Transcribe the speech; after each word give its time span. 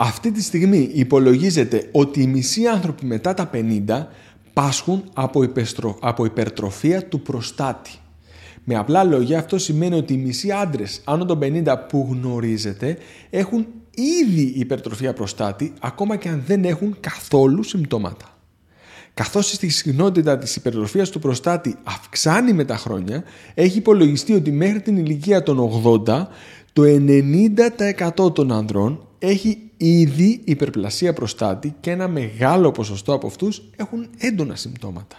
Αυτή 0.00 0.32
τη 0.32 0.42
στιγμή 0.42 0.90
υπολογίζεται 0.92 1.88
ότι 1.92 2.22
οι 2.22 2.26
μισοί 2.26 2.66
άνθρωποι 2.66 3.06
μετά 3.06 3.34
τα 3.34 3.50
50 3.52 4.06
πάσχουν 4.52 5.04
από, 5.12 5.48
από 6.00 6.24
υπερτροφία 6.24 7.04
του 7.04 7.20
προστάτη. 7.20 7.90
Με 8.64 8.74
απλά 8.74 9.04
λόγια 9.04 9.38
αυτό 9.38 9.58
σημαίνει 9.58 9.94
ότι 9.94 10.12
οι 10.12 10.16
μισοί 10.16 10.52
άντρες 10.52 11.00
άνω 11.04 11.24
των 11.24 11.38
50 11.42 11.74
που 11.88 12.08
γνωρίζετε 12.10 12.98
έχουν 13.30 13.66
ήδη 13.94 14.42
υπερτροφία 14.42 15.12
προστάτη 15.12 15.72
ακόμα 15.80 16.16
και 16.16 16.28
αν 16.28 16.42
δεν 16.46 16.64
έχουν 16.64 16.96
καθόλου 17.00 17.62
συμπτώματα. 17.62 18.38
Καθώς 19.14 19.52
η 19.52 19.68
συχνότητα 19.68 20.38
της 20.38 20.56
υπερτροφίας 20.56 21.10
του 21.10 21.18
προστάτη 21.18 21.76
αυξάνει 21.84 22.52
με 22.52 22.64
τα 22.64 22.76
χρόνια, 22.76 23.24
έχει 23.54 23.78
υπολογιστεί 23.78 24.34
ότι 24.34 24.50
μέχρι 24.50 24.80
την 24.80 24.96
ηλικία 24.96 25.42
των 25.42 25.82
80 26.06 26.26
το 26.72 26.82
90% 28.24 28.34
των 28.34 28.52
ανδρών 28.52 29.07
έχει 29.18 29.58
ήδη 29.76 30.40
υπερπλασία 30.44 31.12
προστάτη 31.12 31.74
και 31.80 31.90
ένα 31.90 32.08
μεγάλο 32.08 32.70
ποσοστό 32.70 33.12
από 33.12 33.26
αυτούς 33.26 33.62
έχουν 33.76 34.08
έντονα 34.18 34.54
συμπτώματα. 34.54 35.16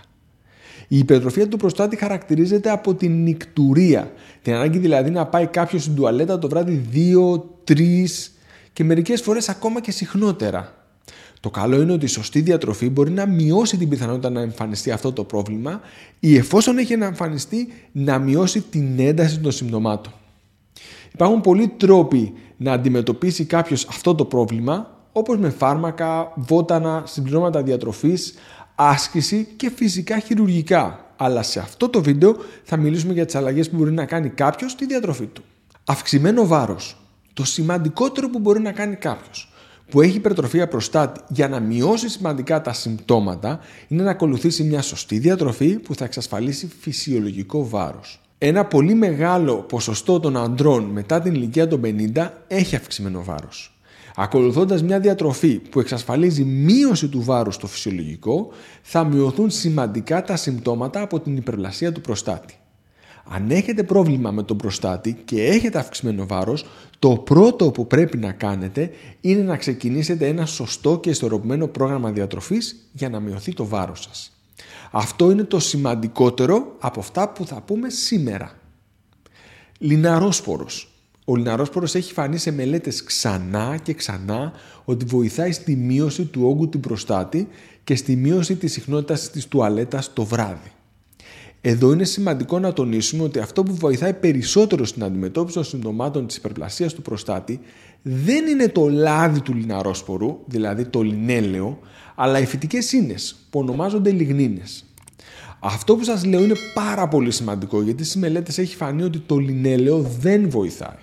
Η 0.88 0.98
υπερτροφία 0.98 1.48
του 1.48 1.58
προστάτη 1.58 1.96
χαρακτηρίζεται 1.96 2.70
από 2.70 2.94
την 2.94 3.23
νικτουρία, 3.23 4.12
την 4.42 4.54
ανάγκη 4.54 4.78
δηλαδή 4.78 5.09
να 5.09 5.26
πάει 5.26 5.48
κάποιος 5.48 5.82
στην 5.82 5.96
τουαλέτα 5.96 6.40
το 6.40 6.50
βράδυ 6.50 6.86
2, 7.66 7.73
3 7.73 8.06
και 8.73 8.84
μερικές 8.84 9.22
φορές 9.22 9.50
ακόμα 9.50 9.82
και 9.82 9.92
συχνότερα. 9.92 10.73
Το 11.40 11.50
καλό 11.50 11.81
είναι 11.81 11.92
ότι 11.92 12.06
η 12.06 12.08
σωστή 12.08 12.42
διατροφή 12.42 12.90
μπορεί 12.90 13.12
να 13.12 13.26
μειώσει 13.26 13.78
την 13.78 13.90
πιθανότητα 13.90 14.30
να 14.30 14.42
εμφανιστεί 14.42 14.92
αυτό 14.92 15.12
το 15.12 15.23
πρόβλημα 15.23 15.81
ή 16.20 16.38
εφόσον 16.38 16.78
έχει 16.78 16.95
να 16.95 17.06
εμφανιστεί 17.06 17.68
να 17.92 18.20
μειώσει 18.20 18.62
την 18.62 19.00
ένταση 19.00 19.40
των 19.40 19.52
συμπτωμάτων. 19.52 20.14
Υπάρχουν 21.20 21.41
πολλοί 21.41 21.68
τρόποι 21.68 22.34
να 22.58 22.72
αντιμετωπίσει 22.72 23.46
κάποιος 23.46 23.88
αυτό 23.88 24.16
το 24.16 24.26
πρόβλημα 24.26 24.98
όπως 25.12 25.38
με 25.38 25.50
φάρμακα, 25.50 26.32
βότανα, 26.36 27.04
συμπληρώματα 27.05 27.64
διατροφής, 27.64 28.34
άσκηση 28.75 29.47
και 29.56 29.70
φυσικά 29.70 30.20
χειρουργικά. 30.20 31.14
Αλλά 31.16 31.44
σε 31.44 31.59
αυτό 31.59 31.90
το 31.90 32.02
βίντεο 32.02 32.36
θα 32.64 32.78
μιλήσουμε 32.78 33.14
για 33.14 33.25
τις 33.25 33.36
αλλαγές 33.36 33.70
που 33.70 33.78
μπορεί 33.78 33.92
να 33.92 34.06
κάνει 34.06 34.30
κάποιος 34.30 34.72
στη 34.72 34.86
διατροφή 34.86 35.25
του. 35.25 35.44
Αυξημένο 35.86 36.47
βάρος. 36.47 36.97
Το 37.34 37.45
σημαντικότερο 37.45 38.30
που 38.30 38.40
μπορεί 38.40 38.59
να 38.59 38.72
κάνει 38.72 38.95
κάποιος 38.95 39.53
που 39.90 40.02
έχει 40.02 40.17
υπερτροφία 40.17 40.67
προστάτη 40.67 41.22
για 41.28 41.47
να 41.47 41.59
μειώσει 41.59 42.09
σημαντικά 42.09 42.62
τα 42.62 42.73
συμπτώματα 42.73 43.59
είναι 43.88 44.03
να 44.03 44.12
ακολουθήσει 44.12 44.64
μια 44.64 44.81
σωστή 44.81 45.17
διατροφή 45.17 45.80
που 45.80 45.95
θα 45.95 46.06
εξασφαλίσει 46.06 46.72
φυσιολογικό 46.80 47.70
βάρος. 47.70 48.22
Ένα 48.42 48.66
πολύ 48.66 48.94
μεγάλο 48.94 49.56
ποσοστό 49.56 50.20
των 50.20 50.38
αντρών 50.38 50.84
μετά 50.84 51.22
την 51.22 51.34
ηλικία 51.34 51.68
των 51.68 51.82
50 52.16 52.30
έχει 52.48 52.76
αυξημένο 52.76 53.23
βάρος. 53.23 53.80
Ακολουθώντας 54.16 54.84
μια 54.84 55.00
διατροφή 55.00 55.59
που 55.59 55.80
εξασφαλίζει 55.80 56.44
μείωση 56.44 57.08
του 57.08 57.23
βάρους 57.23 57.56
στο 57.56 57.68
φυσιολογικό, 57.68 58.52
θα 58.81 59.04
μειωθούν 59.04 59.50
σημαντικά 59.50 60.23
τα 60.23 60.36
συμπτώματα 60.36 61.02
από 61.02 61.20
την 61.20 61.38
υπερλασία 61.38 61.92
του 61.92 62.02
προστάτη. 62.02 62.54
Αν 63.30 63.52
έχετε 63.52 63.84
πρόβλημα 63.84 64.31
με 64.31 64.44
τον 64.44 64.58
προστάτη 64.58 65.22
και 65.26 65.46
έχετε 65.46 65.80
αυξημένο 65.80 66.26
βάρος, 66.26 66.66
το 67.00 67.09
πρώτο 67.09 67.72
που 67.72 67.88
πρέπει 67.88 68.18
να 68.18 68.31
κάνετε 68.31 68.92
είναι 69.22 69.42
να 69.42 69.58
ξεκινήσετε 69.58 70.28
ένα 70.28 70.46
σωστό 70.46 71.00
και 71.00 71.09
ισορροπημένο 71.09 71.68
πρόγραμμα 71.68 72.12
διατροφής 72.12 72.90
για 72.94 73.09
να 73.09 73.20
μειωθεί 73.20 73.53
το 73.53 73.66
βάρος 73.66 74.02
σας. 74.02 74.39
Αυτό 74.92 75.32
είναι 75.32 75.44
το 75.44 75.60
σημαντικότερο 75.60 76.76
από 76.80 77.00
αυτά 77.00 77.30
που 77.30 77.46
θα 77.46 77.62
πούμε 77.62 77.90
σήμερα. 77.90 78.60
Λιναρόσπορος. 79.78 80.94
Ο 81.26 81.36
λιναρόσπορος 81.36 81.96
έχει 81.96 82.14
φανεί 82.14 82.38
σε 82.38 82.52
μελέτες 82.52 83.04
ξανά 83.04 83.78
και 83.78 83.94
ξανά 83.94 84.52
ότι 84.86 85.06
βοηθάει 85.06 85.52
στη 85.52 85.76
μείωση 85.76 86.26
του 86.26 86.42
όγκου 86.44 86.70
του 86.70 86.80
προστάτη 86.80 87.48
και 87.84 87.96
στη 87.96 88.16
μείωση 88.16 88.56
της 88.56 88.72
συχνότητας 88.72 89.30
της 89.30 89.48
τουαλέτας 89.48 90.14
το 90.14 90.24
βράδυ. 90.24 90.72
Εδώ 91.62 91.92
είναι 91.92 92.04
σημαντικό 92.04 92.60
να 92.60 92.74
τονίσουμε 92.74 93.24
ότι 93.24 93.40
αυτό 93.40 93.64
που 93.64 93.75
βοηθάει 93.75 94.14
περισσότερο 94.14 94.86
στην 94.86 95.03
αντιμετώπιση 95.03 95.56
των 95.56 95.64
συμπτωμάτων 95.64 96.28
της 96.28 96.36
υπερπλασίας 96.36 96.94
του 96.94 97.02
προστάτη 97.02 97.59
δεν 98.02 98.47
είναι 98.47 98.68
το 98.68 98.90
λάδι 98.90 99.42
του 99.42 99.53
λιναρόσπορου, 99.53 100.38
δηλαδή 100.46 100.86
το 100.86 101.02
λινέλαιο, 101.02 101.80
αλλά 102.16 102.40
οι 102.40 102.46
φυτικές 102.46 102.92
ίνες 102.92 103.36
που 103.50 103.59
ονομάζονται 103.59 104.12
λιγνίνες. 104.12 104.84
Αυτό 105.59 105.96
που 105.96 106.03
σας 106.03 106.25
λέω 106.25 106.44
είναι 106.44 106.56
πάρα 106.74 107.08
πολύ 107.08 107.31
σημαντικό 107.31 107.81
γιατί 107.81 108.03
στις 108.03 108.16
μελέτες 108.16 108.58
έχει 108.58 108.75
φανεί 108.75 109.03
ότι 109.03 109.19
το 109.19 109.38
λινέλαιο 109.38 110.00
δεν 110.19 110.50
βοηθάει. 110.50 110.98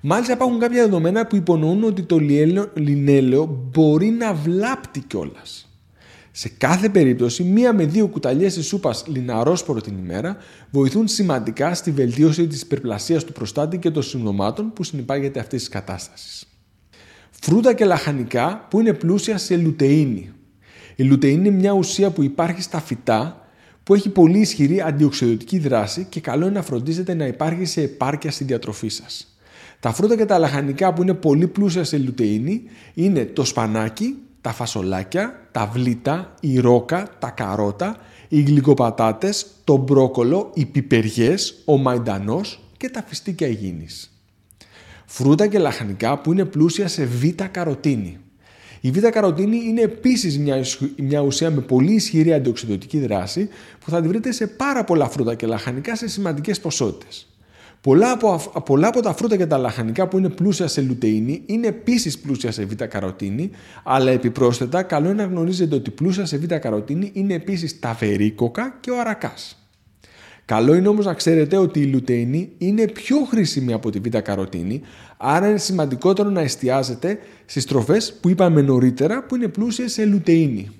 Μάλιστα 0.00 0.32
υπάρχουν 0.32 0.58
κάποια 0.58 0.82
δεδομένα 0.82 1.26
που 1.26 1.36
υπονοούν 1.36 1.84
ότι 1.84 2.02
το 2.02 2.18
λινέλαιο 2.74 3.68
μπορεί 3.72 4.10
να 4.10 4.34
βλάπτει 4.34 5.00
κιόλας. 5.00 5.69
Σε 6.32 6.48
κάθε 6.48 6.88
περίπτωση, 6.88 7.42
μία 7.42 7.72
με 7.72 7.84
δύο 7.84 8.06
κουταλιές 8.06 8.54
της 8.54 8.66
σούπας 8.66 9.04
λιναρόσπορο 9.06 9.80
την 9.80 9.98
ημέρα 9.98 10.36
βοηθούν 10.70 11.08
σημαντικά 11.08 11.74
στη 11.74 11.90
βελτίωση 11.90 12.46
της 12.46 12.62
υπερπλασίας 12.62 13.24
του 13.24 13.32
προστάτη 13.32 13.78
και 13.78 13.90
των 13.90 14.02
συμπτωμάτων 14.02 14.72
που 14.72 14.84
συνεπάγεται 14.84 15.40
αυτής 15.40 15.58
της 15.58 15.68
κατάστασης. 15.68 16.44
Φρούτα 17.30 17.74
και 17.74 17.84
λαχανικά 17.84 18.66
που 18.70 18.80
είναι 18.80 18.92
πλούσια 18.92 19.38
σε 19.38 19.56
λουτεΐνη. 19.56 20.32
Η 20.96 21.02
λουτεΐνη 21.02 21.48
είναι 21.48 21.56
μια 21.56 21.72
ουσία 21.72 22.10
που 22.10 22.22
υπάρχει 22.22 22.62
στα 22.62 22.80
φυτά 22.80 23.44
που 23.82 23.94
έχει 23.94 24.08
πολύ 24.08 24.38
ισχυρή 24.38 24.80
αντιοξυδοτική 24.80 25.58
δράση 25.58 26.06
και 26.08 26.20
καλό 26.20 26.46
είναι 26.46 26.54
να 26.54 26.62
φροντίζετε 26.62 27.14
να 27.14 27.26
υπάρχει 27.26 27.64
σε 27.64 27.82
επάρκεια 27.82 28.30
στη 28.30 28.44
διατροφή 28.44 28.88
σας. 28.88 29.36
Τα 29.80 29.92
φρούτα 29.92 30.16
και 30.16 30.24
τα 30.24 30.38
λαχανικά 30.38 30.92
που 30.92 31.02
είναι 31.02 31.14
πολύ 31.14 31.46
πλούσια 31.46 31.84
σε 31.84 31.98
λουτεΐνη 31.98 32.62
είναι 32.94 33.24
το 33.24 33.44
σπανάκι, 33.44 34.16
τα 34.40 34.52
φασολάκια, 34.52 35.48
τα 35.52 35.66
βλήτα, 35.66 36.34
η 36.40 36.58
ρόκα, 36.58 37.10
τα 37.18 37.30
καρότα, 37.30 37.96
οι 38.28 38.42
γλυκοπατάτες, 38.42 39.46
το 39.64 39.76
μπρόκολο, 39.76 40.50
οι 40.54 40.64
πιπεριές, 40.64 41.62
ο 41.64 41.76
μαϊντανός 41.76 42.60
και 42.76 42.88
τα 42.88 43.04
φιστίκια 43.06 43.46
υγιεινής. 43.46 44.10
Φρούτα 45.06 45.46
και 45.46 45.58
λαχανικά 45.58 46.18
που 46.18 46.32
είναι 46.32 46.44
πλούσια 46.44 46.88
σε 46.88 47.04
β-καροτίνη. 47.04 48.18
Η 48.80 48.90
β-καροτίνη 48.90 49.56
είναι 49.56 49.80
επίσης 49.80 50.38
μια, 50.38 50.64
μια 50.96 51.20
ουσία 51.20 51.50
με 51.50 51.60
πολύ 51.60 51.92
ισχυρή 51.92 52.32
αντιοξυδοτική 52.32 52.98
δράση 52.98 53.48
που 53.78 53.90
θα 53.90 54.00
τη 54.00 54.08
βρείτε 54.08 54.32
σε 54.32 54.46
πάρα 54.46 54.84
πολλά 54.84 55.08
φρούτα 55.08 55.34
και 55.34 55.46
λαχανικά 55.46 55.96
σε 55.96 56.08
σημαντικές 56.08 56.60
ποσότητες. 56.60 57.29
Πολλά 57.80 58.12
από, 58.12 58.42
πολλά 58.64 58.88
από 58.88 59.00
τα 59.00 59.14
φρούτα 59.14 59.36
και 59.36 59.46
τα 59.46 59.58
λαχανικά 59.58 60.08
που 60.08 60.18
είναι 60.18 60.28
πλούσια 60.28 60.66
σε 60.66 60.80
λουτεΐνη 60.80 61.42
είναι 61.46 61.66
επίσης 61.66 62.18
πλούσια 62.18 62.52
σε 62.52 62.64
β-καροτίνη, 62.64 63.50
αλλά 63.84 64.10
επιπρόσθετα 64.10 64.82
καλό 64.82 65.10
είναι 65.10 65.22
να 65.22 65.28
γνωρίζετε 65.28 65.74
ότι 65.74 65.90
πλούσια 65.90 66.26
σε 66.26 66.36
β-καροτίνη 66.36 67.10
είναι 67.12 67.34
επίσης 67.34 67.78
τα 67.78 67.96
βερίκοκα 68.00 68.76
και 68.80 68.90
ο 68.90 69.00
αρακάς. 69.00 69.54
Καλό 70.44 70.74
είναι 70.74 70.88
όμως 70.88 71.04
να 71.04 71.14
ξέρετε 71.14 71.56
ότι 71.56 71.80
η 71.80 71.84
λουτεΐνη 71.84 72.52
είναι 72.58 72.86
πιο 72.86 73.16
χρήσιμη 73.24 73.72
από 73.72 73.90
τη 73.90 73.98
β-καροτίνη, 73.98 74.80
άρα 75.16 75.48
είναι 75.48 75.58
σημαντικότερο 75.58 76.30
να 76.30 76.40
εστιάζετε 76.40 77.18
στις 77.44 77.64
τροφές 77.64 78.12
που 78.20 78.28
είπαμε 78.28 78.62
νωρίτερα 78.62 79.24
που 79.24 79.36
είναι 79.36 79.48
πλούσιες 79.48 79.92
σε 79.92 80.04
λουτεΐνη. 80.04 80.70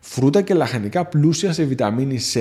Φρούτα 0.00 0.42
και 0.42 0.54
λαχανικά 0.54 1.04
πλούσια 1.04 1.52
σε 1.52 1.64
βιταμίνη 1.64 2.18
C. 2.32 2.40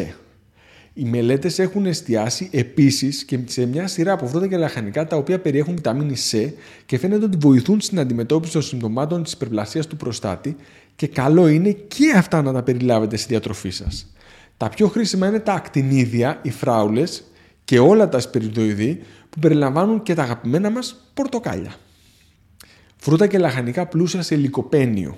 Οι 1.00 1.06
μελέτες 1.06 1.60
έχουν 1.60 1.86
εστιάσει 1.86 2.50
επίσης 2.52 3.24
και 3.24 3.40
σε 3.46 3.66
μια 3.66 3.88
σειρά 3.88 4.14
από 4.14 4.28
φρούτα 4.28 4.48
και 4.48 4.58
λαχανικά 4.58 5.08
τα 5.08 5.16
οποία 5.16 5.40
περιέχουν 5.40 5.76
βιταμίνη 5.76 6.16
C 6.32 6.50
και 6.86 6.98
φαίνεται 6.98 7.26
ότι 7.26 7.38
βοηθούν 7.42 7.82
στην 7.82 8.00
αντιμετώπιση 8.00 8.54
των 8.54 8.62
συμπτωμάτων 8.62 9.24
της 9.24 9.32
υπερπλασίας 9.32 9.88
του 9.88 9.98
προστάτη 9.98 10.56
και 10.96 11.08
καλό 11.08 11.48
είναι 11.48 11.72
και 11.72 12.14
αυτά 12.16 12.42
να 12.42 12.54
τα 12.54 12.64
περιλάβετε 12.64 13.18
στη 13.18 13.28
διατροφή 13.28 13.70
σας. 13.70 14.14
Τα 14.58 14.70
πιο 14.70 14.88
χρήσιμα 14.88 15.28
είναι 15.28 15.40
τα 15.40 15.54
ακτινίδια, 15.54 16.40
οι 16.42 16.52
φράουλες 16.52 17.24
και 17.64 17.80
όλα 17.80 18.10
τα 18.10 18.20
σπιριδοειδή 18.20 19.02
που 19.30 19.40
περιλαμβάνουν 19.40 20.04
και 20.04 20.14
τα 20.14 20.24
αγαπημένα 20.24 20.70
μας 20.70 21.10
πορτοκάλια. 21.14 21.76
Φρούτα 22.98 23.28
και 23.28 23.38
λαχανικά 23.38 23.86
πλούσια 23.86 24.22
σε 24.22 24.36
λικοπένιο. 24.36 25.18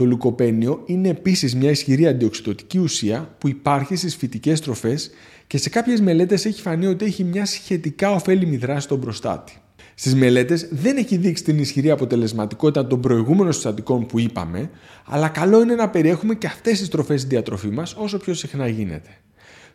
Το 0.00 0.06
λικοπένιο 0.06 0.82
είναι 0.86 1.08
επίσης 1.08 1.56
μια 1.56 1.70
ισχυρή 1.70 2.06
αντιοξυδοτική 2.06 2.78
ουσία 2.78 3.34
που 3.38 3.48
υπάρχει 3.48 3.96
στις 3.96 4.16
φυτικές 4.16 4.60
τροφές 4.60 5.10
και 5.46 5.58
σε 5.58 5.68
κάποιες 5.68 6.00
μελέτες 6.00 6.44
έχει 6.44 6.60
φανεί 6.60 6.86
ότι 6.86 7.04
έχει 7.04 7.24
μια 7.24 7.46
σχετικά 7.46 8.10
ωφέλιμη 8.10 8.56
δράση 8.56 8.80
στον 8.80 9.00
προστάτη. 9.00 9.52
Στις 9.94 10.14
μελέτες 10.14 10.68
δεν 10.70 10.96
έχει 10.96 11.16
δείξει 11.16 11.44
την 11.44 11.58
ισχυρή 11.58 11.90
αποτελεσματικότητα 11.90 12.86
των 12.86 13.00
προηγούμενων 13.00 13.52
συστατικών 13.52 14.06
που 14.06 14.18
είπαμε, 14.18 14.70
αλλά 15.04 15.28
καλό 15.28 15.62
είναι 15.62 15.74
να 15.74 15.88
περιέχουμε 15.88 16.34
και 16.34 16.46
αυτές 16.46 16.78
τις 16.78 16.88
τροφέ 16.88 17.16
στη 17.16 17.28
διατροφή 17.28 17.68
μας 17.68 17.94
όσο 17.98 18.18
πιο 18.18 18.34
συχνά 18.34 18.68
γίνεται. 18.68 19.10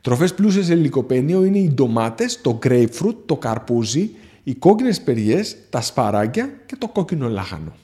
Τροφέ 0.01 0.27
πλούσιες 0.27 0.65
σε 0.65 0.75
λικοπένιο 0.75 1.43
είναι 1.43 1.57
οι 1.57 1.71
ντομάτες, 1.73 2.41
το 2.41 2.59
grapefruit, 2.63 3.15
το 3.25 3.35
καρπούζι, 3.37 4.09
οι 4.43 4.53
κόκκινες 4.53 5.01
περιέ, 5.01 5.41
τα 5.69 5.81
σπαράγγια 5.81 6.49
και 6.65 6.75
το 6.77 6.87
κόκκινο 6.87 7.29
λάχανο. 7.29 7.75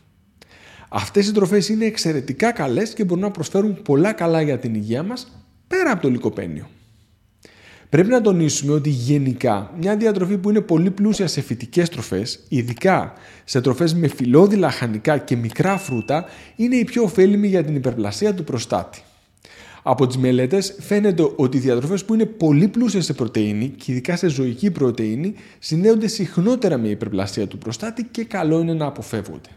Αυτές 0.93 1.27
οι 1.27 1.31
τροφές 1.31 1.69
είναι 1.69 1.85
εξαιρετικά 1.85 2.51
καλές 2.51 2.93
και 2.93 3.03
μπορούν 3.03 3.23
να 3.23 3.31
προσφέρουν 3.31 3.81
πολλά 3.81 4.13
καλά 4.13 4.41
για 4.41 4.59
την 4.59 4.75
υγεία 4.75 5.03
μας 5.03 5.45
πέρα 5.67 5.91
από 5.91 6.01
το 6.01 6.09
λικοπένιο. 6.09 6.69
Πρέπει 7.89 8.09
να 8.09 8.21
τονίσουμε 8.21 8.73
ότι 8.73 8.89
γενικά 8.89 9.71
μια 9.79 9.97
διατροφή 9.97 10.37
που 10.37 10.49
είναι 10.49 10.61
πολύ 10.61 10.91
πλούσια 10.91 11.27
σε 11.27 11.41
φυτικές 11.41 11.89
τροφές, 11.89 12.39
ειδικά 12.49 13.13
σε 13.43 13.61
τροφές 13.61 13.93
με 13.93 14.07
φιλόδη 14.07 14.55
λαχανικά 14.55 15.17
και 15.17 15.35
μικρά 15.35 15.77
φρούτα, 15.77 16.25
είναι 16.55 16.75
η 16.75 16.83
πιο 16.83 17.03
ωφέλιμη 17.03 17.47
για 17.47 17.63
την 17.63 17.75
υπερπλασία 17.75 18.33
του 18.33 18.43
προστάτη. 18.43 19.01
Από 19.83 20.07
τις 20.07 20.17
μελέτες 20.17 20.75
φαίνεται 20.79 21.31
ότι 21.35 21.57
οι 21.57 21.59
διατροφές 21.59 22.05
που 22.05 22.13
είναι 22.13 22.25
πολύ 22.25 22.67
πλούσιες 22.67 23.05
σε 23.05 23.13
πρωτεΐνη 23.13 23.69
και 23.69 23.91
ειδικά 23.91 24.15
σε 24.15 24.27
ζωική 24.27 24.71
πρωτεΐνη 24.71 25.33
συνδέονται 25.59 26.07
συχνότερα 26.07 26.77
με 26.77 26.87
υπερπλασία 26.87 27.47
του 27.47 27.57
προστάτη 27.57 28.03
και 28.03 28.23
καλό 28.23 28.59
είναι 28.59 28.73
να 28.73 28.85
αποφεύγονται. 28.85 29.49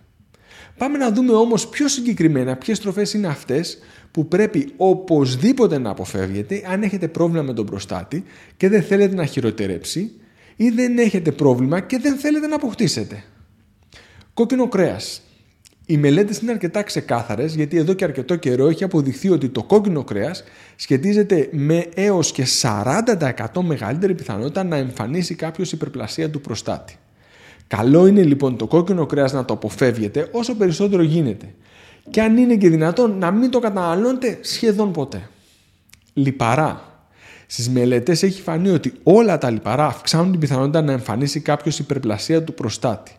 Πάμε 0.79 0.99
να 0.99 1.13
δούμε 1.13 1.33
όμως 1.33 1.69
πιο 1.69 1.89
συγκεκριμένα 1.89 2.57
ποιες 2.57 2.81
τροφές 2.81 3.13
είναι 3.13 3.27
αυτές 3.27 3.79
που 4.11 4.29
πρέπει 4.29 4.73
οπωσδήποτε 4.77 5.79
να 5.79 5.91
αποφεύγετε 5.91 6.63
αν 6.67 6.83
έχετε 6.83 7.09
πρόβλημα 7.09 7.43
με 7.43 7.53
τον 7.53 7.67
προστάτη 7.67 8.25
και 8.57 8.69
δεν 8.69 8.83
θέλετε 8.83 9.15
να 9.15 9.25
χειροτερέψει 9.25 10.13
ή 10.57 10.69
δεν 10.69 10.99
έχετε 10.99 11.33
πρόβλημα 11.33 11.81
και 11.81 11.99
δεν 11.99 12.17
θέλετε 12.17 12.47
να 12.47 12.55
αποκτήσετε. 12.55 13.25
Κόκκινο 14.35 14.69
κρέας. 14.69 15.23
Οι 15.87 15.97
μελέτες 15.97 16.39
είναι 16.39 16.51
αρκετά 16.51 16.83
ξεκάθαρες 16.83 17.55
γιατί 17.55 17.77
εδώ 17.77 17.93
και 17.93 18.05
αρκετό 18.05 18.37
καιρό 18.37 18.69
έχει 18.69 18.85
αποδειχθεί 18.85 19.29
ότι 19.31 19.49
το 19.49 19.63
κόκκινο 19.63 20.05
κρέας 20.05 20.45
σχετίζεται 20.77 21.49
με 21.53 21.89
έως 21.95 22.33
και 22.33 22.47
40% 22.63 23.63
μεγαλύτερη 23.63 24.15
πιθανότητα 24.15 24.65
να 24.65 24.77
εμφανίσει 24.77 25.35
κάποιος 25.35 25.73
υπερπλασία 25.73 26.31
του 26.31 26.41
προστάτη. 26.41 26.97
Καλό 27.77 28.07
είναι 28.07 28.23
λοιπόν 28.23 28.57
το 28.57 28.67
κόκκινο 28.67 29.07
κρέας 29.07 29.33
να 29.33 29.45
το 29.45 29.55
αποφεύγετε 29.55 30.29
όσο 30.33 30.55
περισσότερο 30.55 31.03
γίνεται 31.03 31.55
και 32.11 32.23
αν 32.23 32.37
είναι 32.37 32.57
και 32.57 32.69
δυνατόν 32.69 33.19
να 33.19 33.31
μην 33.31 33.51
το 33.51 33.59
καταναλώνετε 33.59 34.39
σχεδόν 34.41 34.93
ποτέ. 34.93 35.29
Λιπαρά. 36.13 36.83
Στις 37.47 37.69
μελέτες 37.69 38.23
έχει 38.23 38.43
φανεί 38.43 38.69
ότι 38.69 38.93
όλα 39.03 39.39
τα 39.39 39.51
λιπαρά 39.51 39.87
αυξάνουν 39.87 40.31
την 40.31 40.41
πιθανότητα 40.41 40.83
να 40.83 40.93
εμφανίσει 40.93 41.41
κάποιος 41.41 41.79
υπερπλασία 41.79 42.43
του 42.43 42.55
προστάτη. 42.55 43.13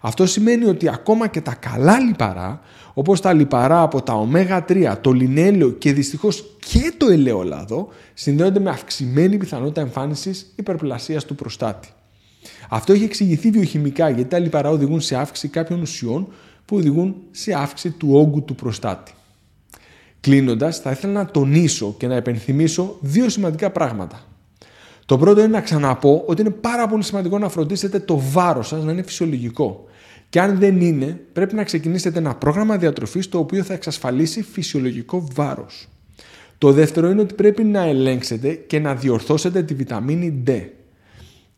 Αυτό 0.00 0.26
σημαίνει 0.26 0.64
ότι 0.64 0.88
ακόμα 0.88 1.26
και 1.26 1.40
τα 1.40 1.54
καλά 1.54 1.98
λιπαρά, 1.98 2.60
όπως 2.94 3.20
τα 3.20 3.32
λιπαρά 3.32 3.82
από 3.82 4.02
τα 4.02 4.28
ω3, 4.32 4.94
το 5.00 5.12
λινέλαιο 5.12 5.70
και 5.70 5.92
δυστυχώς 5.92 6.44
και 6.58 6.92
το 6.96 7.06
ελαιόλαδο, 7.06 7.88
συνδέονται 8.14 8.60
με 8.60 8.70
αυξημένη 8.70 9.36
πιθανότητα 9.36 9.80
εμφάνισης 9.80 10.52
υπερπλασίας 10.56 11.24
του 11.24 11.34
προστάτη. 11.34 11.88
Αυτό 12.68 12.92
έχει 12.92 13.04
εξηγηθεί 13.04 13.50
βιοχημικά 13.50 14.08
γιατί 14.08 14.30
τα 14.30 14.38
λιπαρά 14.38 14.70
οδηγούν 14.70 15.00
σε 15.00 15.16
αύξηση 15.16 15.48
κάποιων 15.48 15.80
ουσιών 15.80 16.28
που 16.64 16.76
οδηγούν 16.76 17.14
σε 17.30 17.52
αύξηση 17.52 17.94
του 17.94 18.08
όγκου 18.12 18.42
του 18.44 18.54
προστάτη. 18.54 19.12
Κλείνοντας, 20.20 20.78
θα 20.78 20.90
ήθελα 20.90 21.12
να 21.12 21.26
τονίσω 21.26 21.94
και 21.98 22.06
να 22.06 22.14
επενθυμίσω 22.14 22.96
δύο 23.00 23.28
σημαντικά 23.28 23.70
πράγματα. 23.70 24.24
Το 25.06 25.18
πρώτο 25.18 25.40
είναι 25.40 25.48
να 25.48 25.60
ξαναπώ 25.60 26.22
ότι 26.26 26.40
είναι 26.40 26.50
πάρα 26.50 26.88
πολύ 26.88 27.02
σημαντικό 27.02 27.38
να 27.38 27.48
φροντίσετε 27.48 27.98
το 27.98 28.18
βάρος 28.30 28.68
σας 28.68 28.84
να 28.84 28.92
είναι 28.92 29.02
φυσιολογικό. 29.02 29.84
Και 30.28 30.40
αν 30.40 30.58
δεν 30.58 30.80
είναι, 30.80 31.20
πρέπει 31.32 31.54
να 31.54 31.64
ξεκινήσετε 31.64 32.18
ένα 32.18 32.34
πρόγραμμα 32.34 32.76
διατροφής 32.76 33.28
το 33.28 33.38
οποίο 33.38 33.62
θα 33.62 33.74
εξασφαλίσει 33.74 34.42
φυσιολογικό 34.42 35.26
βάρος. 35.34 35.88
Το 36.58 36.72
δεύτερο 36.72 37.10
είναι 37.10 37.20
ότι 37.20 37.34
πρέπει 37.34 37.64
να 37.64 37.82
ελέγξετε 37.82 38.52
και 38.52 38.78
να 38.78 38.94
διορθώσετε 38.94 39.62
τη 39.62 39.74
βιταμίνη 39.74 40.42
D. 40.46 40.62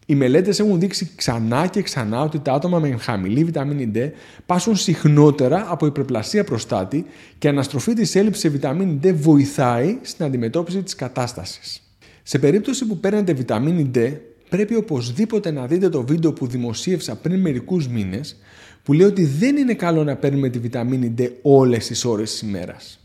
Οι 0.08 0.14
μελέτες 0.14 0.58
έχουν 0.58 0.80
δείξει 0.80 1.10
ξανά 1.16 1.66
και 1.66 1.82
ξανά 1.82 2.20
ότι 2.20 2.38
τα 2.38 2.52
άτομα 2.52 2.78
με 2.78 2.96
χαμηλή 2.96 3.44
βιταμίνη 3.44 3.90
D 3.94 4.10
πάσουν 4.46 4.76
συχνότερα 4.76 5.66
από 5.68 5.86
υπερπλασία 5.86 6.44
προστάτη 6.44 7.04
και 7.38 7.46
η 7.46 7.50
αναστροφή 7.50 7.92
της 7.92 8.14
έλλειψης 8.14 8.42
σε 8.42 8.48
βιταμίνη 8.48 9.00
D 9.02 9.12
βοηθάει 9.14 9.98
στην 10.02 10.24
αντιμετώπιση 10.24 10.82
της 10.82 10.94
κατάστασης. 10.94 11.82
Σε 12.22 12.38
περίπτωση 12.38 12.86
που 12.86 12.98
παίρνετε 12.98 13.32
βιταμίνη 13.32 13.90
D, 13.94 14.12
πρέπει 14.48 14.74
οπωσδήποτε 14.74 15.50
να 15.50 15.66
δείτε 15.66 15.88
το 15.88 16.02
βίντεο 16.02 16.32
που 16.32 16.46
δημοσίευσα 16.46 17.16
πριν 17.16 17.40
μερικούς 17.40 17.88
μήνες 17.88 18.36
που 18.82 18.92
λέει 18.92 19.06
ότι 19.06 19.24
δεν 19.24 19.56
είναι 19.56 19.74
καλό 19.74 20.04
να 20.04 20.16
παίρνουμε 20.16 20.48
τη 20.48 20.58
βιταμίνη 20.58 21.14
D 21.18 21.28
όλες 21.42 21.86
τις 21.86 22.04
ώρες 22.04 22.30
της 22.30 22.40
ημέρας. 22.40 23.00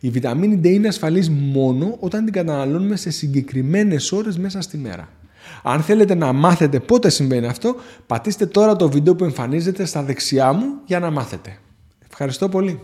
Η 0.00 0.10
βιταμίνη 0.10 0.60
D 0.62 0.66
είναι 0.66 0.88
ασφαλής 0.88 1.30
μόνο 1.30 1.96
όταν 2.00 2.24
την 2.24 2.32
καταναλώνουμε 2.32 2.96
σε 2.96 3.10
συγκεκριμένες 3.10 4.12
ώρες 4.12 4.38
μέσα 4.38 4.60
στη 4.60 4.76
μέρα. 4.76 5.08
Αν 5.62 5.82
θέλετε 5.82 6.14
να 6.14 6.32
μάθετε 6.32 6.80
πότε 6.80 7.08
συμβαίνει 7.08 7.46
αυτό, 7.46 7.76
πατήστε 8.06 8.46
τώρα 8.46 8.76
το 8.76 8.88
βίντεο 8.88 9.14
που 9.14 9.24
εμφανίζεται 9.24 9.84
στα 9.84 10.02
δεξιά 10.02 10.52
μου 10.52 10.66
για 10.84 10.98
να 10.98 11.10
μάθετε. 11.10 11.58
Ευχαριστώ 12.10 12.48
πολύ. 12.48 12.80